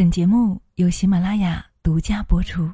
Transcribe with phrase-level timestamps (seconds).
[0.00, 2.66] 本节目由喜马拉雅独家播出。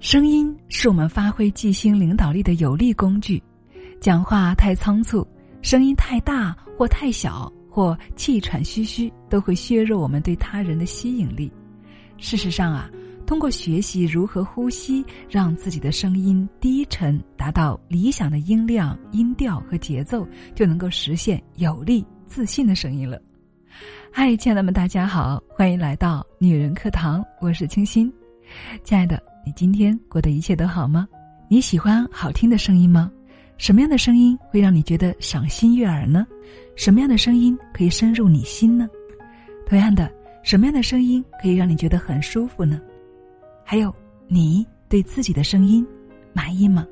[0.00, 3.42] 声音是我们发挥即兴领导力的有力工具。
[4.00, 5.28] 讲话太仓促，
[5.60, 11.52] 声音太大或太小，或气喘吁吁，都会削弱我们对他人的吸引力。
[12.16, 12.90] 事实上啊，
[13.26, 23.20] 通过学习如何呼吸，让自己的声音低沉，达到理想的音量、音调和节奏，就能够实现有力、自信的声音了。
[24.10, 28.12] 嗨，亲爱的们，大家好，欢迎来到女人课堂，我是清新。
[28.82, 29.22] 亲爱的。
[29.46, 31.08] 你今天过得一切都好吗？
[31.48, 33.10] 你喜欢好听的声音吗？
[33.56, 36.26] 什么样的声音会让你觉得赏心悦耳呢？
[36.76, 38.86] 什么样的声音可以深入你心呢？
[39.66, 42.78] 同样的，什么样的声音可以让你觉得很舒服呢？
[43.64, 43.94] 还有，
[44.26, 45.86] 你对自己的声音
[46.34, 46.86] 满意吗？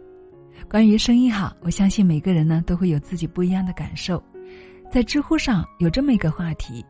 [0.71, 4.23] 关于声音好，我相信每个人呢都会有自己不一样的感受。
[4.91, 6.85] 在知乎上有这么一个话题：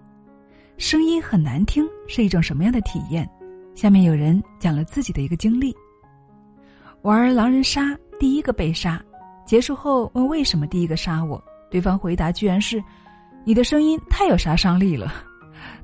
[0.76, 3.28] 声音很难听是一种什么样的体验？
[3.74, 5.74] 下面有人讲了自己的一个经历：
[7.02, 9.02] 玩狼人杀，第一个被杀，
[9.44, 12.82] 结束后问为什么第一个杀我，对方回答居然是
[13.44, 15.12] ：“你的声音太有杀伤力了。”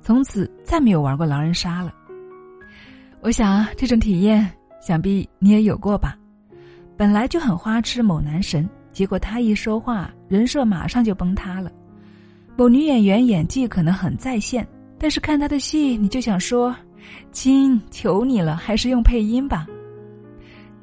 [0.00, 1.92] 从此再没有玩过狼人杀了。
[3.20, 4.48] 我想这种体验，
[4.80, 6.16] 想必你也有过吧？
[6.96, 11.70] 本来就很花痴某男神，结果他一说话，人设马上就崩塌了。
[12.56, 14.66] 某女演员演技可能很在线，
[14.98, 16.74] 但是看她的戏，你就想说。
[17.32, 19.66] 亲，求你了，还是用配音吧。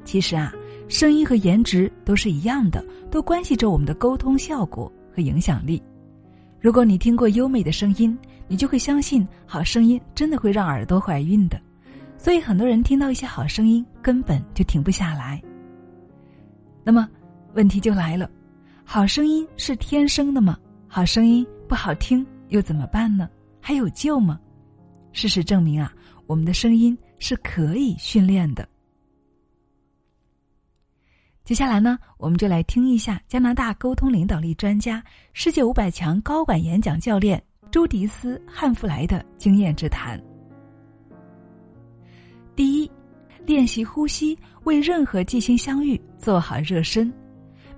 [0.04, 0.52] 其实啊，
[0.86, 5.82] 声音和颜值都是一样的，都关系着我们的沟通效果和影响力。
[6.60, 8.16] 如果你听过优美的声音，
[8.48, 11.58] 你就会相信好声音真的会让耳朵怀孕的。
[12.18, 15.40] 所以很多人听到一些好声音，根本就停不下来。
[16.84, 17.08] 那么，
[17.54, 18.30] 问题就来了：
[18.84, 20.58] 好声音是天生的吗？
[20.86, 23.30] 好声音不好听又怎么办呢？
[23.60, 24.40] 还有救吗？
[25.12, 25.94] 事实证明啊。
[26.26, 28.68] 我们的声音是可以训练的。
[31.44, 35.00] 接下来呢，我们就来听一下加拿大沟通领导力专家、
[35.32, 40.20] 世界五百强高管演讲教练朱迪斯·汉弗莱的经验之谈。
[42.56, 42.90] 第一，
[43.46, 47.12] 练习呼吸，为任何即兴相遇做好热身。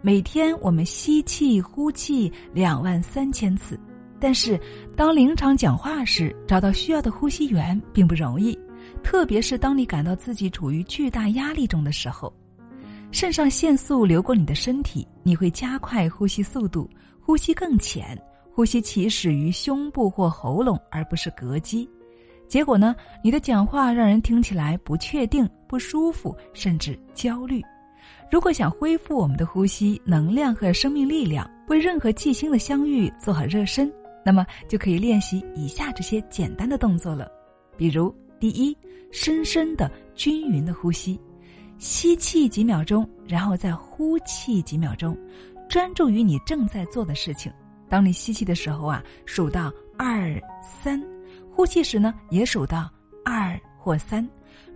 [0.04, 3.78] 每天我们吸气、呼气两万三千次。
[4.18, 4.60] 但是，
[4.96, 8.58] 当临场讲话时，找到需要的呼吸源并不容易，
[9.00, 12.32] 特别是当你感到自己处于巨大压力中的时候，
[13.12, 16.90] 肾上腺素流过你的身体，你会加快呼吸速度，
[17.20, 18.20] 呼吸更浅，
[18.52, 21.88] 呼吸起始于胸部或喉咙，而不是膈肌。
[22.48, 27.62] 结果呢，你的讲话让人听起来不确定、不舒服，甚至焦虑。
[28.32, 33.92] 如果想恢复我们的呼吸能量和生命力量，为任何即兴的相遇做好热身。
[34.24, 37.30] 那么就可以练习以下这些简单的动作了，
[37.76, 38.74] 比如第一，
[39.10, 41.20] 深深的、均匀的呼吸，
[41.76, 45.14] 吸气几秒钟，然后再呼气几秒钟，
[45.68, 47.52] 专注于你正在做的事情。
[47.86, 50.98] 当你吸气的时候啊，数到二三；
[51.50, 52.90] 呼气时呢，也数到
[53.26, 54.26] 二或三，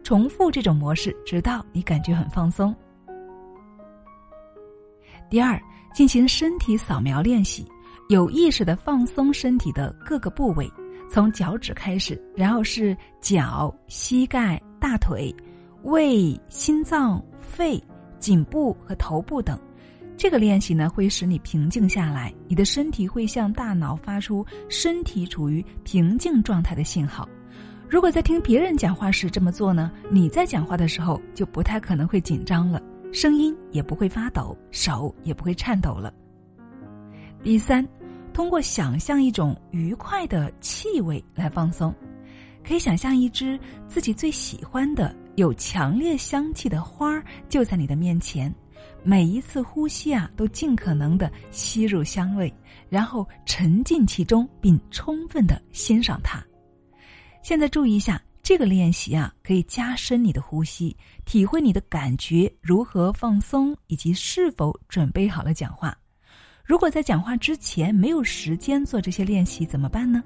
[0.02, 2.76] 重复这种模式，直到你感觉很放松。
[5.28, 5.60] 第二，
[5.92, 7.66] 进行身体扫描练习。
[8.08, 10.70] 有意识的放松身体的各个部位，
[11.10, 15.34] 从脚趾开始，然后是脚、膝盖、大腿、
[15.82, 17.82] 胃、心脏、肺、
[18.20, 19.58] 颈部和头部等。
[20.16, 27.28] 这个练习呢，会使你平静下来，你的身体会向大脑发出身体处于平静状态的信号。
[27.88, 32.80] 如果在听别人讲话时这么做呢，你在讲话的时候就不太可能会紧张了，
[33.12, 36.12] 声音也不会发抖，手也不会颤抖了。
[37.42, 37.86] 第三。
[38.32, 41.94] 通过想象一种愉快的气味来放松，
[42.62, 43.58] 可以想象一只
[43.88, 48.54] 自己最喜欢的、有强烈香气的花儿就在你的面前。
[49.02, 52.52] 每一次呼吸啊，都尽可能的吸入香味，
[52.90, 56.44] 然后沉浸其中，并充分的欣赏它。
[57.42, 65.98] 现在注意一下，这个练习啊，可以加深你的呼吸，体会你的感觉如何放松，以及是否准备好了讲话。
[66.64, 70.22] 如果在讲话之前没有时间做这些练习怎么办呢？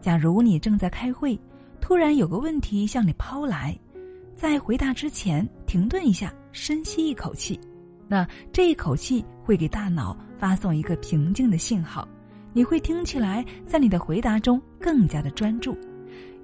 [0.00, 1.36] 假如你正在开会，
[1.80, 3.76] 突然有个问题向你抛来，
[4.36, 7.58] 在回答之前停顿一下，深吸一口气，
[8.06, 12.06] 那这一口气会给大脑发送一个平静的信号，
[12.52, 15.76] 你会听起来在你的回答中更加的专注。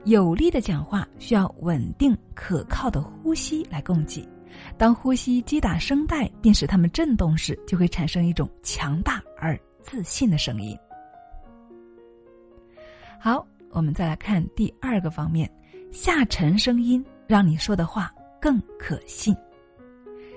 [0.05, 4.27] 有力的讲话需要稳定可靠的呼吸来供给。
[4.77, 10.77] 当呼吸击打声带并使它们震动时，就会产生一种强大而自信的声音。
[13.19, 15.51] 好，我们再来看第二个方面，
[15.91, 19.35] 下沉声音让你说的话更可信。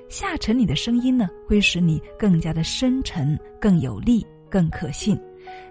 [0.07, 5.19] 下沉你的声音呢，会使你更加的深沉、更有力、更可信。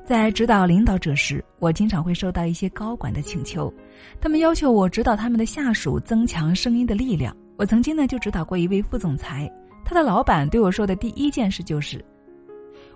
[0.04, 3.72] 在指导领导者时，我经常会收到一些高管的请求，
[4.20, 7.36] 他们要求我指导他们的下属增强声音的力量。
[7.56, 9.50] 我曾经呢就指导过一位副总裁，
[9.84, 12.04] 他的老板对我说的第一件事就是：“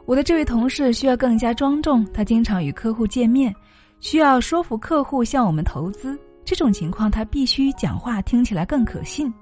[0.05, 3.55] 我的这位同事需要更加庄重，他经常与客户见面，
[4.01, 6.19] 需要说服客户向我们投资。
[6.45, 9.33] 这种情况，他必须讲话听起来更可信。”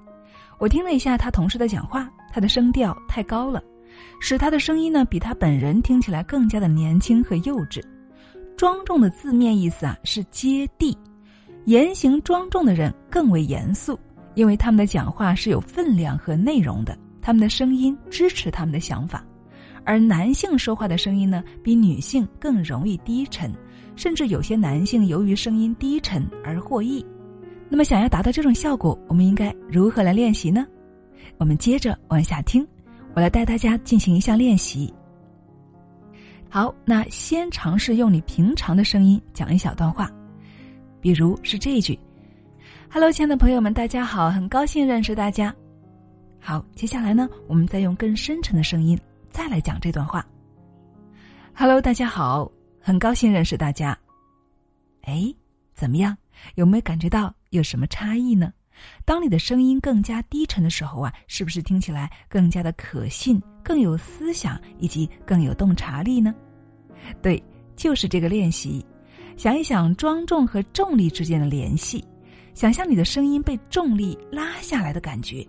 [0.57, 3.63] 我听了一下他同事的讲话，他的声调太高了，
[4.19, 7.81] 使他的声音呢比他本人听起来更加的年轻和幼稚。
[8.57, 10.97] 庄重的字面意思啊是接地，
[11.65, 13.97] 言行庄重的人更为严肃，
[14.35, 19.23] 因为他们的讲话是有分量和内容的，他们的声音支持他们的想法。
[19.85, 23.51] 而男性说话的声音呢比女性更容易低沉，
[23.95, 27.03] 甚至有些男性由于声音低沉而获益。
[27.69, 30.67] 那么，想要达到这种效果，我们应该如何来练习呢？
[31.37, 32.67] 我们接着往下听，
[33.13, 34.93] 我来带大家进行一项练习。
[36.49, 40.09] 好，那先尝试用你平常的声音讲一小段话，
[41.01, 41.99] 比如是这一句
[42.89, 45.53] ：“Hello，亲爱的朋友们，大家好，很高兴认识大家。”
[46.41, 48.97] 好，接下来呢，我们再用更深沉的声音
[49.29, 50.25] 再来讲这段话
[51.53, 53.97] ：“Hello，大家好，很高兴认识大家。”
[55.03, 55.33] 哎，
[55.73, 56.17] 怎么样？
[56.55, 57.33] 有没有感觉到？
[57.49, 58.53] 有什么差异呢？
[59.05, 66.33] 当你的声音更加低沉的时候啊，是不是听起来更加的可信、更有思想以及更有洞察力呢？
[67.21, 67.41] 对，
[67.75, 68.85] 就是这个练习。
[69.37, 72.03] 想一想庄重和重力之间的联系，
[72.53, 75.47] 想象你的声音被重力拉下来的感觉。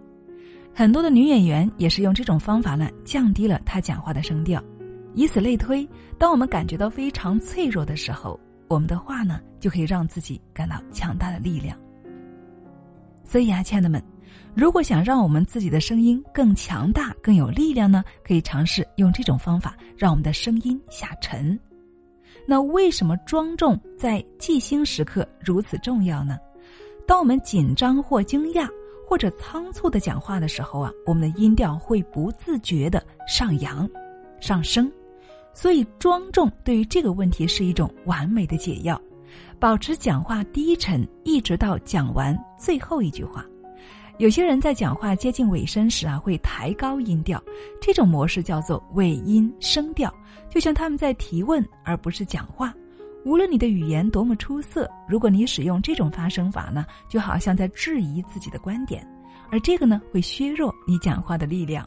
[0.72, 4.62] 很多的女演员也是用这种方法呢，降低了她讲话的声调。
[5.16, 5.86] 以此类推，
[6.16, 8.38] 当我们感觉到非常脆弱的时候，
[8.68, 11.76] 我们的话呢，就可以让自己感到强大的力量。
[13.30, 14.02] 所以啊，亲爱的们，
[14.56, 21.56] 如果想让我们自己的声音更强大、更有力量呢，可以尝试用这种方法，让我们的声音下沉。
[22.44, 26.36] 那为什么庄重在即兴时刻如此重要呢？
[27.06, 28.68] 当我们紧张或惊讶
[29.08, 33.88] 或者仓促的讲话的时候啊，我们的音调会不自觉的上扬、
[34.40, 34.90] 上升。
[35.54, 39.00] 所以，庄重对于这个问题是一种完美的解药。
[39.60, 43.44] 保持讲话低沉，一直到讲完最后一句话。
[44.16, 47.42] 有些人在讲话接近尾声时啊，会抬高音调，
[47.78, 50.12] 这种模式叫做尾音声调，
[50.48, 52.72] 就像他们在提问而不是讲话。
[53.26, 59.06] 无论你的语言多么出色，如果你使用这种发声法呢，就好像在质疑自己的观点，
[59.50, 61.86] 而这个呢，会削弱你讲话的力量，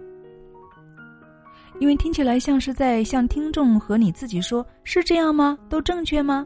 [1.80, 5.58] 因为听起来像是在向听众和你自己说：“是这样吗？
[5.68, 6.46] 都正确吗？”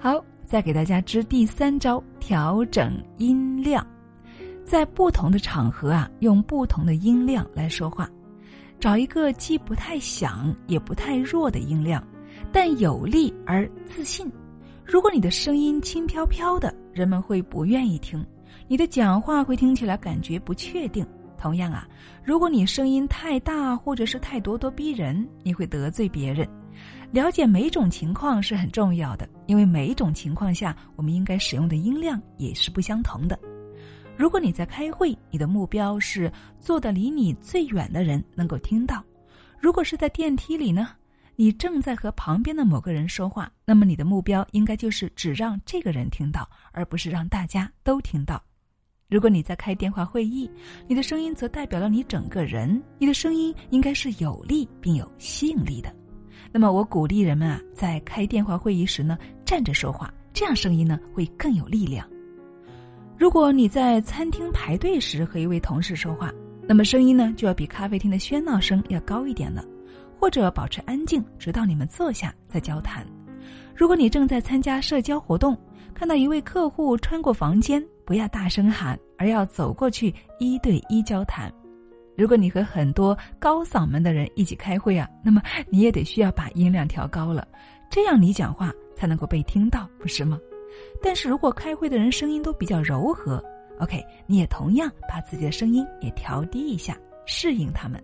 [0.00, 3.84] 好，再给大家支第三招：调整音量。
[4.64, 8.08] 在不同的场合啊，用不同的音量来说话，
[8.78, 12.00] 找一个既不太响也不太弱的音量，
[12.52, 14.30] 但有力而自信。
[14.84, 18.20] 如果你的声音轻飘飘的，人们会不愿意听；
[18.68, 21.04] 你的讲话会听起来感觉不确定。
[21.36, 21.88] 同样啊，
[22.22, 26.48] 如果你声音太大或者是太咄咄逼人，你会得罪别人。
[27.10, 33.36] 了解每种情况是很重要的，因为每一种情况下，我们应该使用的音量也是不相同的。
[34.14, 36.30] 如果你在开会，你的目标是
[36.60, 38.98] 坐的离你最远的人能够听到；
[39.58, 40.90] 如果是在电梯里呢，
[41.34, 48.42] 你正在和旁边的某个人说话，那么你的目标应该就是只让这个人听到，而不是让大家都听到。
[49.08, 50.50] 如果你在开电话会议，
[50.86, 55.90] 你的声音则代表了你整个人，你的声音应该是有力并有吸引力的。
[56.50, 59.18] 那么，我鼓励人们啊，在开电话会议时呢，
[59.48, 62.06] 站着说话，这样声音呢会更有力量。
[63.16, 66.30] 如果你在餐厅排队时和一位同事说话，
[66.66, 69.64] 那么声音呢就要比咖啡厅的喧闹声要高一点了，
[70.20, 73.06] 或者保持安静，直到你们坐下再交谈。
[73.74, 75.58] 如果你正在参加社交活动，
[75.94, 81.50] 看到一位客户穿过房间，不要大声喊，而要走过去一对一交谈。
[82.18, 85.40] 如果你和很多高嗓门的人一起开会啊，那么
[85.70, 87.48] 你也得需要把音量调高了，
[87.90, 90.38] 这样你讲话才能够被听到，不是吗？
[91.02, 93.42] 但是如果开会的人声音都比较柔和
[93.80, 98.02] ，OK，你也同样把自己的声音也调低一下，适应他们。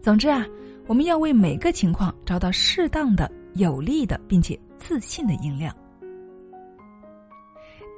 [0.00, 0.46] 总之啊，
[0.86, 5.74] 我们要为每个情况找到适当的、有力的并且自信的音量。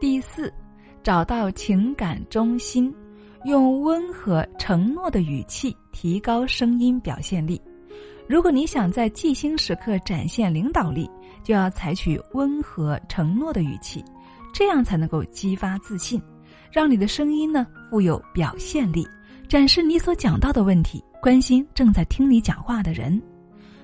[0.01, 0.53] 第四，
[1.03, 2.95] 找到情感中心。
[3.45, 7.63] 用温和承诺的语气提高声音表现力。
[8.29, 11.09] 如果你想在即兴时刻展现领导力，
[11.45, 14.05] 就要采取温和承诺的语气，
[14.53, 16.21] 这样才能够激发自信，
[16.73, 19.07] 让你的声音呢富有表现力，
[19.49, 23.23] 展示你所讲到的问题，关心正在听你讲话的人。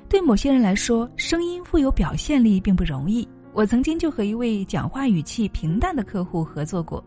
[0.09, 3.27] 对某些人来说，声音富有表现力并不容易。
[3.55, 7.03] 我曾经就和一位讲话语气平淡的客户合作过，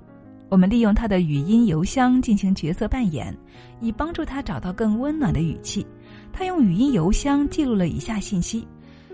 [0.55, 3.37] 我们利用他的语音邮箱进行角色扮演，
[3.81, 5.85] 以帮助他找到更温暖的语气。
[6.31, 8.65] 他用语音邮箱记录了以下信息：“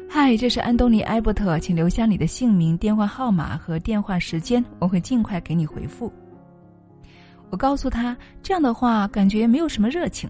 [0.08, 6.14] 嗨，这是安东尼·埃伯特，请留下你的姓名、电话号码和电话时间，我会尽快给你回复。”
[7.50, 10.30] 我告诉他这样的话感觉没有什么热情，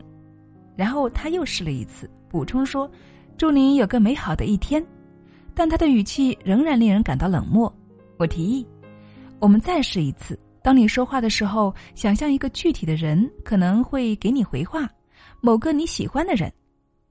[0.77, 2.89] 然后他又试了一次，补充说。
[3.37, 4.81] 祝您有个美好的一天，
[5.53, 7.69] 但他的语气仍然令人感到冷漠。
[8.15, 8.65] 我提议，
[9.39, 10.39] 我们再试一次。
[10.63, 14.89] 当你说话的时候，想象一个具体的人可能会给你回话，
[15.39, 16.51] 某个你喜欢的人。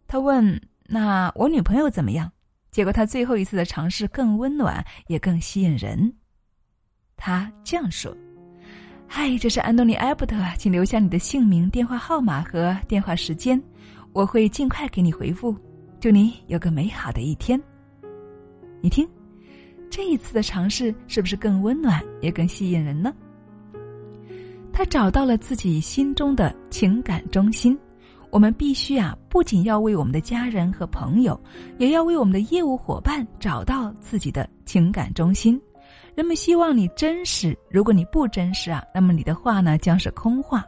[0.07, 2.31] 他问：“那我女朋友怎么样？”
[2.71, 6.13] 结果他最后一次的尝试更温暖，也更吸引人。
[7.17, 8.17] 他这样说
[9.09, 13.61] ：“嗨，这是安东尼·埃伯特，请留下你的姓名、电话号码和电话时间，
[14.13, 15.57] 我会尽快给你回复。”
[16.01, 17.61] 祝你有个美好的一天。
[18.81, 19.07] 你听，
[19.91, 23.13] 这一次的尝试是不是更温暖，也更吸引人呢？
[24.81, 27.79] 他找到了自己心中的情感中心。
[28.31, 31.39] 我们必须啊，不仅要为我们的家人和朋友，
[31.77, 35.61] 也要为我们的业务伙伴找到自己的情感中心。
[36.15, 40.65] 人们希望你真实，如果你不真实啊，那么你的话呢将是空话。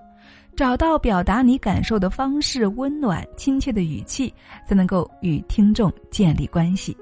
[0.54, 4.30] 找到表达你感受的方式，温暖亲切的语气，
[4.68, 6.94] 才能够与听众建立关系。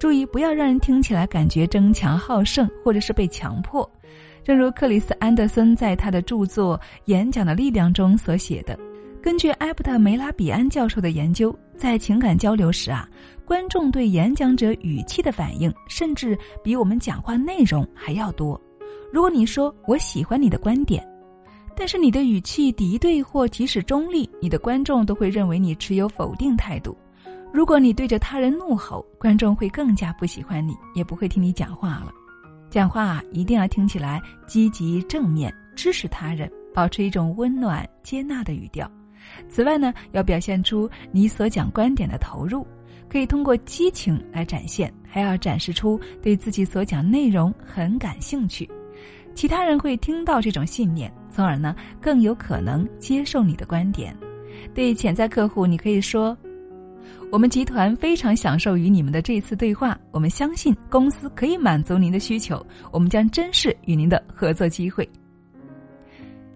[0.00, 3.86] 注意，不要让人听起来感觉争强好胜，或者是被强迫。
[4.44, 8.78] 正如克里斯·安德森在他的著作《演讲的力量》中所写的
[9.22, 13.08] ：“根据埃伯特·梅拉比安教授的研究，在情感交流时啊，
[13.46, 18.60] 观众对演讲者语气的反应，甚至比我们讲话内容还要多。
[19.10, 21.02] 如果你说‘我喜欢你的观点’。”
[21.74, 26.96] 但是你的语气敌对或即使中立，你的观众都会认为你持有否定态度。
[27.52, 32.12] 如果你对着他人怒吼，观众会更加不喜欢你，也不会听你讲话了。
[32.74, 38.90] 讲话一定要听起来积极正面，支持他人，保持一种温暖接纳的语调。
[39.48, 42.66] 此外呢，要表现出你所讲观点的投入，
[43.08, 48.68] 可以通过激情来展现，还要展示出对自己所讲内容很感兴趣。
[49.36, 54.12] 其他人会听到这种信念，从而呢更有可能接受你的观点。
[54.74, 56.36] 对潜在客户，你可以说
[57.34, 65.04] ：“我们集团非常享受与你们的这次对话，我们相信公司可以满足您的需求，我们将珍视与您的合作机会。”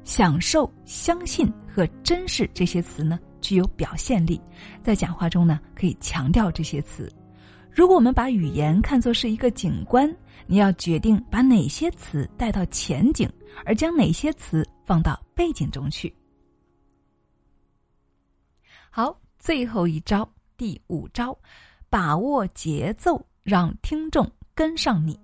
[0.07, 4.41] 享受、相信和珍视这些词呢，具有表现力，
[4.81, 7.13] 在讲话中呢可以强调这些词。
[7.73, 10.09] 如果我们把语言看作是一个景观，
[10.47, 13.29] 你要决定把哪些词带到前景，
[13.65, 16.15] 而将哪些词放到背景中去。
[18.91, 21.39] 好，最后一招，第五招，
[21.89, 25.17] 把握节奏，让听众跟上你。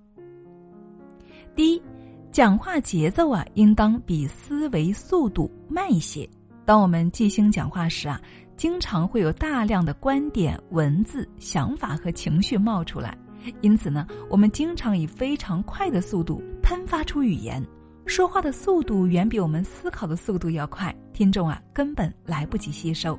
[1.56, 1.82] 第一，
[2.30, 6.26] 讲话节奏啊，应当比思维速度慢一些。
[6.64, 8.18] 当我们即兴讲话时啊。
[8.56, 13.18] 经常会有大量的观点、文字、想法和情绪冒出来，
[13.62, 17.60] 因此呢，我们经常以非常快的速度喷发出语言，
[18.06, 23.18] 说话的速度远比我们思考的速度要快，听众啊根本来不及吸收。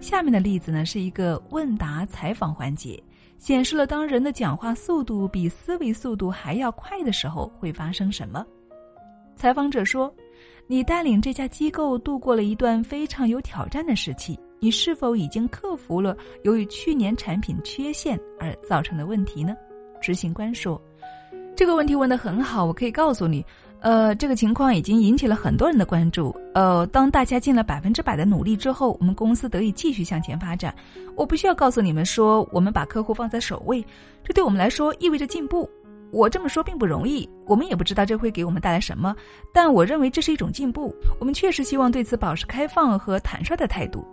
[0.00, 3.02] 下面的例子呢是一个问答采访环节，
[3.36, 8.44] 显示了当人的讲话速度比思维速度还要快的时候会发生什么。
[9.36, 10.12] 采访者说
[10.66, 19.54] ：“你带领这家机构度过了一段非常有挑战的时期。”你是否已经克服了由于去年产品缺陷而造成的问题呢？
[20.00, 20.80] 执行官说
[21.54, 23.44] ：“这个问题问得很好，我可以告诉你，
[23.80, 26.34] 呃，这个情况已经引起了很多人的关注。
[26.52, 30.74] 呃，当大家尽了百分之百的努力之后，我们公司得以继续向前发展。
[31.14, 33.84] 我不需要告诉你们说，我们把客户放在首位，
[34.24, 35.68] 这对我们来说意味着进步。
[36.10, 39.14] 我这么说并不容易，我们也不知道这会给我们带来什么，
[39.52, 40.94] 但我认为这是一种进步。
[41.20, 44.04] 我们确实希望对此保持开放和坦率的态度。”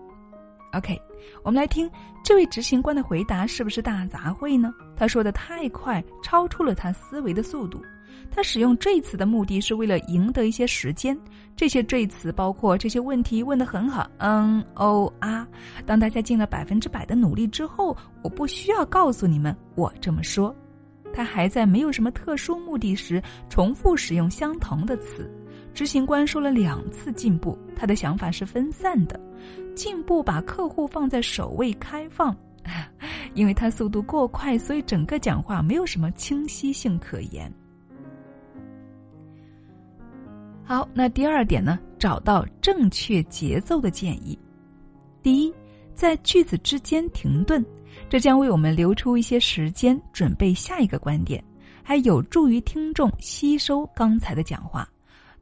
[0.75, 1.01] OK，
[1.41, 1.89] 我们来听
[2.21, 4.73] 这位执行官的回答是不是大杂烩呢？
[4.95, 7.81] 他说的太快，超出了他思维的速度。
[8.29, 11.17] 他使用赘词的目的是为了赢得一些时间。
[11.55, 15.47] 这些赘词包括这些问题问得很好，嗯哦啊。
[15.85, 20.53] 当大家尽了百分之百的努力之后，我不需要告诉你们我这么说。
[21.13, 25.31] 他还在没有什么特殊目的时重复使用相同的词。
[25.75, 29.19] 执行官说了两次进步，他的想法是分散的。
[29.75, 32.35] 进步把客户放在首位，开放
[33.35, 37.51] 因为他速度过快，所以整个讲话没有什么清晰性可言。
[40.63, 41.77] 好，那第二点呢？
[41.99, 44.37] 找到正确节奏的建议。
[45.21, 45.53] 第一，
[45.93, 47.63] 在句子之间停顿，
[48.09, 51.43] 这将为我们留出一些时间准备下一个观点，
[51.83, 54.87] 还有助于听众吸收刚才的讲话。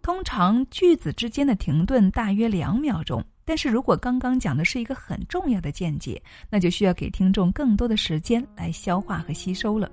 [0.04, 9.90] 通常句子之间的停顿大约两秒钟，但是如果刚刚讲的是一个很重要的见解，那就需要给听众更多的时间来消化和吸收了。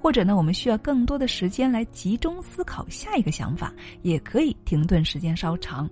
[0.00, 5.88] 或者呢，我们需要更多的时间来集中思考下一个想法，也可以停顿时间稍长，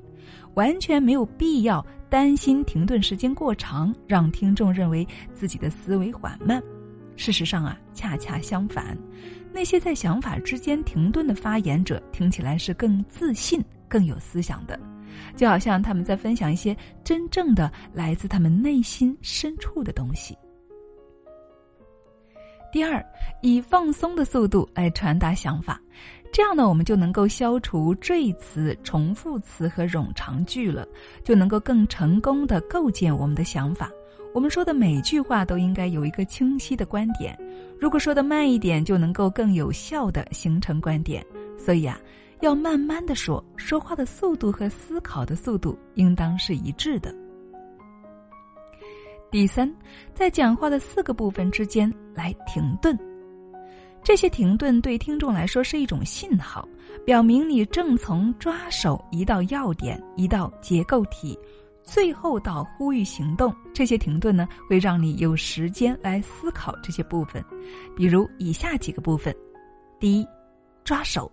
[0.54, 6.62] 完全没有必要担心停顿时间过长，让听众认为自己的思维缓慢。
[7.20, 8.96] 事实上啊，恰恰相反，
[9.52, 14.80] 那些在想法之间停顿的发言者，听起来是更自信、更有思想的，
[15.36, 16.74] 就好像他们在分享一些
[17.04, 20.34] 真正的来自他们内心深处的东西。
[22.72, 23.04] 第二，
[23.42, 25.78] 以放松的速度来传达想法，
[26.32, 30.88] 这样呢，我们就能够消除赘词、重复词和冗长句了，
[31.22, 33.90] 就能够更成功的构建我们的想法。
[34.32, 37.36] 我们说的每句话都应该有一个清晰的观点，
[37.80, 41.24] 如果说的慢一点，就能够更有效的形成观点。
[41.58, 41.98] 所以啊，
[42.40, 47.14] 要慢慢的说，说话的速度和思考的速度应当是一致的。
[49.32, 49.72] 第三，
[50.14, 52.98] 在讲话的四个部分之间来停顿，
[54.02, 56.66] 这些停顿对听众来说是一种信号，
[57.04, 61.38] 表明你正从抓手移到要点，移到结构体，
[61.90, 63.52] 最后到呼吁行动。
[63.74, 67.44] 这些停顿呢，会让你有时间来思考这些部分，
[67.96, 69.34] 比如以下几个部分：
[69.98, 70.26] 第一，
[70.84, 71.30] 抓手，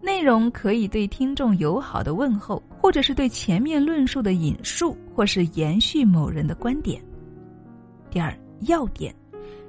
[0.00, 7.02] 内容可以对听众友好的问候，或者是对前面论述的引述，或是延续某人的观点。
[8.08, 9.12] 第二要点，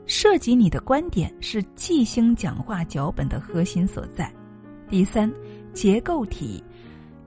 [0.06, 4.32] 涉及你的观点是即兴讲话脚本的核心所在。
[4.88, 5.32] 第三
[5.74, 6.64] 结构体，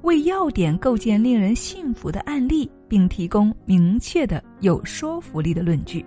[0.03, 6.05] 为要点构建令人信服的案例，并提供明确的有说服力的论据。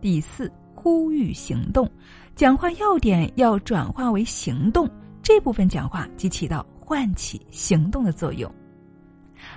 [0.00, 1.86] 第四呼吁行动，
[2.34, 4.90] 讲话要点要转化为行动，
[5.22, 8.50] 这部分讲话即起到唤起行动的作用。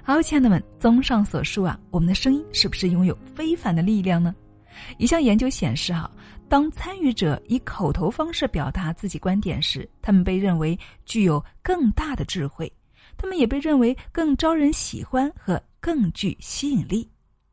[0.04, 4.36] 好，亲爱的们，综上所述啊，我们的声音是不是拥有非凡的力量呢？
[4.98, 6.12] 一项研究显示，哈，
[6.50, 12.70] 当参与者以口头方式表达自己观点时，他们被认为具有更大的智慧，
[13.16, 17.10] 他们也被认为更招人喜欢和更具吸引力。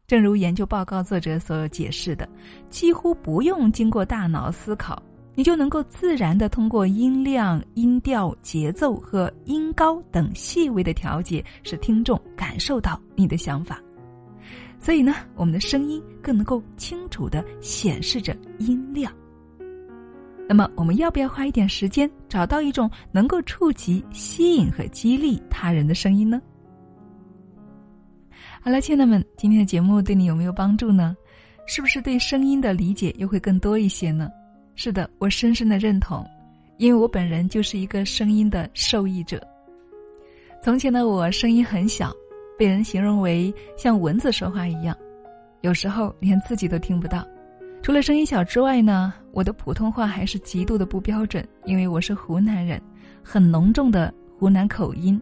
[0.07, 2.29] 正如研究报告作者所解释的，
[2.71, 5.03] 几乎不用经过大脑思考，
[5.35, 13.81] 你就能够自然的通过音量、音调、节奏和音高等细微的调节，使听众感受到你的想法。
[14.81, 19.13] 所以呢，我们的声音更能够清楚的显示着音量。
[20.49, 26.41] 那么，我们要不要花一点时间找到一种能够触及、吸引和激励他人的声音呢？
[28.69, 31.17] 好了，亲爱的们，今天的节目对你有没有帮助呢？
[31.65, 34.29] 是不是对声音的理解又会更多一些呢？
[34.75, 36.23] 是的，我深深的认同，
[36.77, 39.41] 因为我本人就是一个声音的受益者。
[40.63, 42.13] 从前的我声音很小。
[42.59, 44.95] 被人形容为像蚊子说话一样，
[45.63, 47.27] 有时候连自己都听不到。
[47.81, 52.79] 除了声音小之外呢，我的普通话还是极度的不标准，因为我是湖南人，
[53.23, 55.19] 很浓重的湖南口音，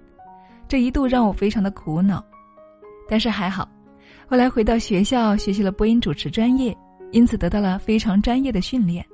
[0.67, 2.25] 这一度让我非常的苦恼。
[3.09, 3.69] 但是还好，
[4.27, 6.77] 后来回到学校学习了播音主持专业，
[7.13, 9.05] 因此得到了非常专业的训练，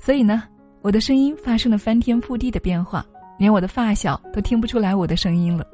[0.00, 0.44] 所以呢，
[0.82, 3.04] 我的声音发生了翻天覆地的变化，
[3.38, 5.66] 连我的发小都听不出来我的声音了。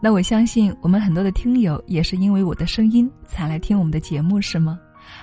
[0.00, 4.78] 那我相信，我们很多的听友也是因为我的声音才来听我们的节目，是吗？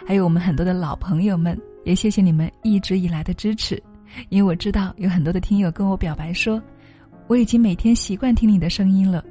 [0.06, 3.82] 还有我们很多的老朋友们，也谢谢你们一直以来的支持。
[4.30, 6.62] 因为我知道有很多的听友跟我表白说，
[7.28, 9.24] 我已经每天习惯听你的声音了，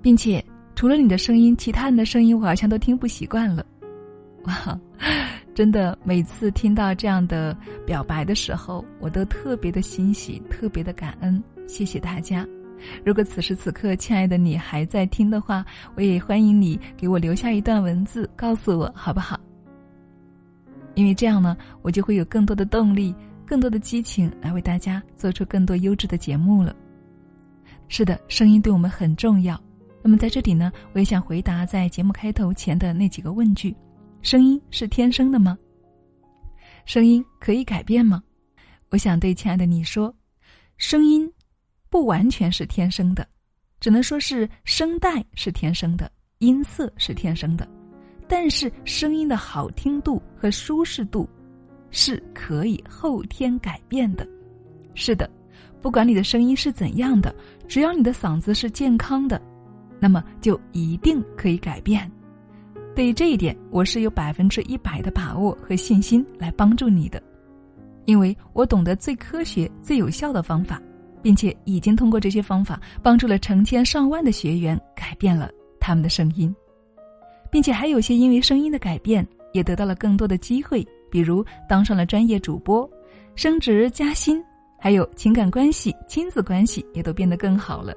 [0.00, 3.64] 并且除了你的声音，其他人的声音我好像都听不习惯了。
[4.44, 4.80] 哇，
[5.54, 7.56] 真的，每次听到这样的
[7.86, 11.42] 表白的时候，我都特别的欣喜，特别的感恩。
[11.68, 12.46] 谢谢大家。
[13.04, 19.38] 如果此时此刻，亲爱的你还在听的话，我也欢迎你给我留下一段文字，告诉我好不好？
[20.94, 23.14] 因为这样呢，我就会有更多的动力、
[23.46, 26.74] 更多的激情来为大家做出更多优质的节目了。
[27.86, 29.58] 是的，声音对我们很重要。
[30.02, 33.74] 那么在这里呢，我也想回答在节目开头前的那几个问句：
[34.20, 35.56] 声音是天生的吗？
[36.84, 38.22] 声音可以改变吗？
[38.90, 40.14] 我想对亲爱的你说，
[40.76, 41.30] 声音。
[41.88, 43.28] 不完全是天生的，
[43.78, 47.68] 只能说是声带是天生的，音色是天生的，
[48.26, 51.28] 但是声音的好听度和舒适度
[51.90, 54.26] 是可以后天改变的。
[54.94, 55.30] 是的，
[55.82, 57.34] 不管你的声音是怎样的，
[57.68, 59.38] 只要你的嗓子是健康的，
[60.02, 62.10] 那么就一定可以改变。
[62.92, 67.22] 对于这一点，我是有百分之一百的把握和信心来帮助你的，
[68.04, 70.82] 因为我懂得最科学、最有效的方法，
[71.22, 76.52] 并且已经通过这些方法帮助了成千上万的学员改变了他们的声音，
[77.48, 82.90] 并且还有些因为声音的改变也得到了更多的机会，比如当上了专业主播、
[83.36, 84.42] 升职加薪，
[84.80, 87.94] 还有情感关系、亲子关系也都变得更好了，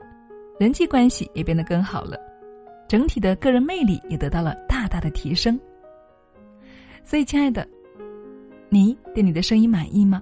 [0.58, 2.18] 人际关系也变得更好了。
[2.88, 5.60] 整体的个人魅力也得到了大大的提升。
[7.04, 7.68] 所以，亲爱的，
[8.70, 10.22] 你对你的声音满意吗？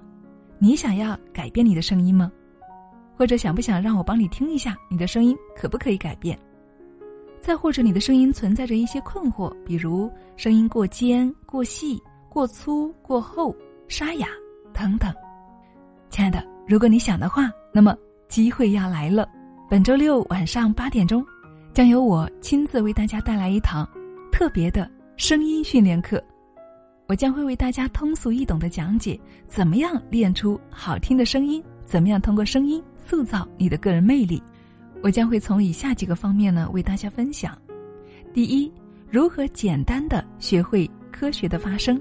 [0.58, 2.30] 你想要改变你的声音吗？
[3.16, 6.38] 或者想不想让我帮你听一下你的声音可不可以改变？
[7.40, 13.54] 再或者你的声音存在着一些困惑，比如声音过尖、过细、过粗、过厚、
[13.88, 14.26] 沙哑
[14.72, 15.12] 等等。
[16.08, 17.94] 亲爱的，如果你想的话，那么
[18.28, 19.28] 机会要来了。
[19.74, 21.26] 本周六晚上八点钟。
[21.72, 23.84] 将由我亲自为大家带来一堂
[24.30, 26.22] 特别的声音训练课，
[27.08, 34.40] 我将会为大家通俗易懂的讲解怎么样练出好听的声音，怎么样通过声音塑造你的个人魅力。
[35.02, 37.58] 我将会从以下几个方面呢为大家分享：
[38.32, 38.72] 第一，
[39.10, 41.96] 如何简单的学会科学的发声；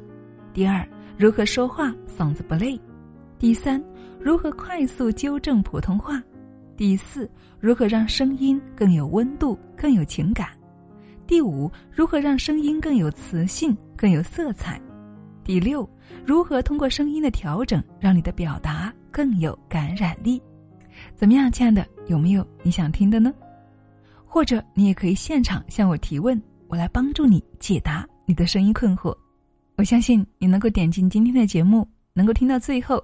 [0.53, 2.79] 第二，如何说话嗓子不累；
[3.39, 3.83] 第三，
[4.19, 6.21] 如何快速纠正普通话。
[6.75, 10.49] 第四，如何让声音更有温度、更有情感？
[11.27, 14.81] 第五，如何让声音更有磁性、更有色彩？
[15.43, 15.87] 第六，
[16.25, 20.41] 如何通过声音的调整，让你的表达更有感染力？
[21.15, 23.31] 怎么样，亲爱的，有没有你想听的呢？
[24.25, 29.15] 或者你也可以现场向我提问，我来帮助你解答你的声音困惑。
[29.75, 33.03] 我相信你能够点进今天的节目，能够听到最后，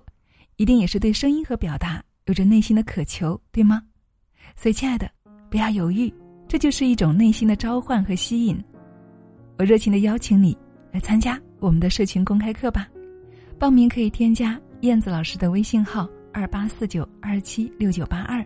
[0.56, 2.04] 一定也是对声音和表达。
[2.30, 3.82] 有着内心的渴求，对吗？
[4.56, 5.10] 所以，亲爱的，
[5.50, 6.14] 不要犹豫，
[6.48, 8.64] 这就是一种内心的召唤和吸引。
[9.58, 10.56] 我热情的邀请你
[10.92, 12.88] 来参加我们的社群公开课吧。
[13.58, 18.46] 报名可以添加燕子老师的微信号二八四九二七六九八二，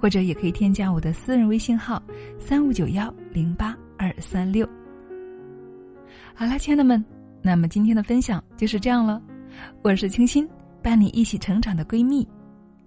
[0.00, 2.02] 或者也可以添加我的私人微信号
[2.38, 4.66] 三五九幺零八二三六。
[6.34, 7.04] 好啦，亲爱的们，
[7.42, 9.20] 那么今天的分享就是这样了。
[9.82, 10.48] 我是清新，
[10.82, 12.26] 伴你一起成长的闺蜜。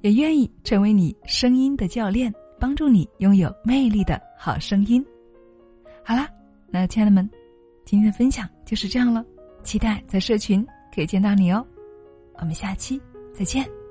[0.03, 5.03] 也愿意成为你声音的教练，帮助你拥有魅力的好声音。
[6.03, 6.29] 好啦，
[6.67, 7.27] 那亲爱的们，
[7.85, 9.25] 今天的分享就是这样了，
[9.63, 11.65] 期待在社群可以见到你哦。
[12.33, 13.01] 我们下期
[13.33, 13.82] 再见。